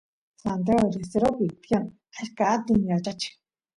[0.43, 1.85] Santiagu Del Esteropi tiyan
[2.21, 3.35] achka atun yachacheq